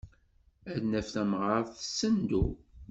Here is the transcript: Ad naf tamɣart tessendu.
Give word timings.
Ad 0.71 0.79
naf 0.89 1.07
tamɣart 1.13 1.67
tessendu. 1.77 2.45